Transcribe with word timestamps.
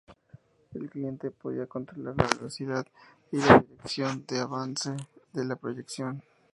El 0.73 0.89
cliente 0.89 1.29
podía 1.29 1.67
controlar 1.67 2.15
la 2.17 2.25
velocidad 2.25 2.87
y 3.31 3.37
la 3.37 3.59
dirección 3.59 4.25
de 4.25 4.39
avance 4.39 4.95
de 5.31 5.45
la 5.45 5.55
proyección. 5.55 6.23